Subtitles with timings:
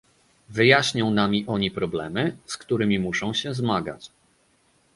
[0.49, 4.11] Wyjaśnią nami oni problemy, z którymi muszą się zmagać